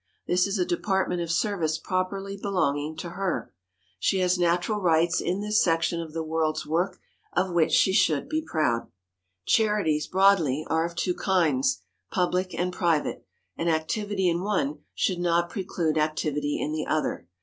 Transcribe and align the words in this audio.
This 0.25 0.47
is 0.47 0.57
a 0.57 0.65
department 0.65 1.21
of 1.21 1.29
service 1.31 1.77
properly 1.77 2.35
belonging 2.35 2.95
to 2.97 3.11
her. 3.11 3.53
She 3.99 4.17
has 4.17 4.39
natural 4.39 4.81
rights 4.81 5.21
in 5.21 5.41
this 5.41 5.63
section 5.63 6.01
of 6.01 6.11
the 6.13 6.23
world's 6.23 6.65
work, 6.65 6.99
of 7.33 7.51
which 7.53 7.71
she 7.71 7.93
should 7.93 8.27
be 8.27 8.41
proud. 8.41 8.87
[Sidenote: 8.87 8.87
TWO 8.87 8.93
KINDS 8.95 9.25
OF 9.27 9.53
CHARITIES] 9.53 9.67
Charities, 9.67 10.07
broadly, 10.07 10.67
are 10.71 10.85
of 10.85 10.95
two 10.95 11.13
kinds, 11.13 11.81
public 12.09 12.55
and 12.55 12.73
private; 12.73 13.27
and 13.55 13.69
activity 13.69 14.27
in 14.27 14.41
one 14.41 14.79
should 14.95 15.19
not 15.19 15.51
preclude 15.51 15.99
activity 15.99 16.59
in 16.59 16.71
the 16.71 16.87
other. 16.87 17.27